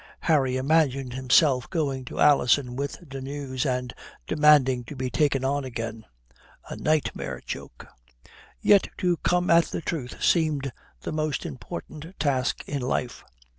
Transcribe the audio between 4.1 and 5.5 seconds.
demanding to be taken